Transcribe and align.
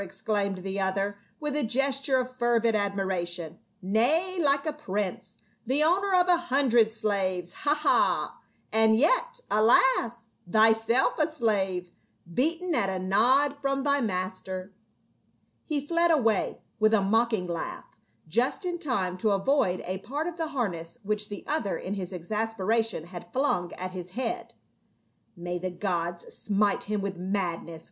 exclaimed 0.01 0.57
the 0.63 0.79
other, 0.79 1.15
with 1.39 1.55
a 1.55 1.63
gesture 1.63 2.17
of 2.17 2.35
fervid 2.35 2.73
admiration." 2.73 3.59
Nay, 3.83 4.39
like 4.41 4.65
a 4.65 4.73
prince, 4.73 5.37
the 5.67 5.83
owner 5.83 6.15
of 6.19 6.27
a 6.27 6.37
hundred 6.37 6.91
slaves, 6.91 7.53
ha, 7.53 7.75
ha! 7.75 8.39
And 8.71 8.95
yet, 8.95 9.41
alas, 9.51 10.25
thyself 10.49 11.19
a 11.19 11.27
slave, 11.27 11.91
beaten 12.33 12.73
at 12.73 12.89
a 12.89 12.97
nod 12.97 13.57
from 13.61 13.83
thy 13.83 14.01
master." 14.01 14.73
He 15.65 15.79
fled 15.85 16.09
away, 16.09 16.61
with 16.79 16.95
a 16.95 17.01
mocking 17.03 17.45
laugh, 17.45 17.85
just 18.27 18.65
in 18.65 18.79
time 18.79 19.19
to 19.19 19.29
avoid 19.33 19.83
a 19.85 19.99
part 19.99 20.25
of 20.25 20.35
the 20.35 20.47
harness 20.47 20.97
which 21.03 21.29
the 21.29 21.43
other 21.45 21.77
in 21.77 21.93
his 21.93 22.11
exasperation 22.11 23.05
had 23.05 23.31
flung 23.31 23.71
at 23.73 23.91
his 23.91 24.09
head." 24.09 24.55
May 25.37 25.59
the 25.59 25.69
gods 25.69 26.33
smite 26.33 26.85
him 26.85 27.01
with 27.01 27.17
madness 27.17 27.79